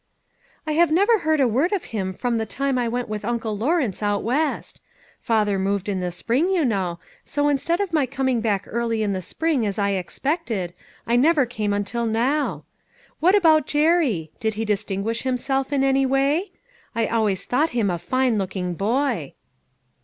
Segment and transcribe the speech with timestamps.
[0.65, 3.55] "I have never heard a word of him from the time I went with Uncle
[3.55, 4.81] Lawrence out West.
[5.19, 9.03] Father moved in the spring, you know, so in stead of my coming back early
[9.03, 10.73] in the spring as I expected,
[11.05, 12.63] I never came until now?
[13.19, 14.31] What about Jerry?
[14.39, 16.49] Did he distinguish himself in any way?
[16.95, 19.35] I always thought him a fine looking boy."